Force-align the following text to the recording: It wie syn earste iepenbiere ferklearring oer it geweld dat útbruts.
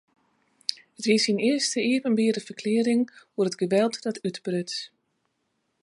It 0.97 1.05
wie 1.07 1.17
syn 1.25 1.41
earste 1.49 1.79
iepenbiere 1.91 2.41
ferklearring 2.47 3.05
oer 3.37 3.47
it 3.51 3.59
geweld 3.61 3.95
dat 4.05 4.21
útbruts. 4.29 4.75